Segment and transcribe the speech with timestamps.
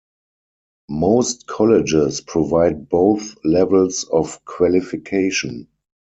[0.89, 5.67] Most colleges provide both levels of qualification.